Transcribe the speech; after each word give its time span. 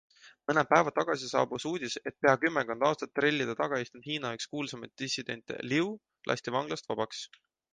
Mõned 0.51 0.69
päevad 0.69 0.95
tagasi 0.99 1.27
saabus 1.31 1.65
uudis, 1.71 1.97
et 2.11 2.15
pea 2.25 2.33
kümmekond 2.45 2.87
aastat 2.89 3.13
trellide 3.19 3.57
taga 3.61 3.81
istunud 3.85 4.09
Hiina 4.09 4.33
üks 4.39 4.49
kuulsaimaid 4.55 4.95
dissidente 5.03 5.61
Liu 5.75 5.91
lasti 6.33 6.57
vanglast 6.57 6.91
vabaks. 6.95 7.23